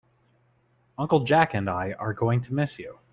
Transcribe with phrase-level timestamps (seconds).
[0.97, 2.97] Uncle Jack and I are going to miss you.